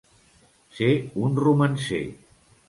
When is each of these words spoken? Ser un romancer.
Ser 0.77 0.89
un 1.27 1.37
romancer. 1.45 2.01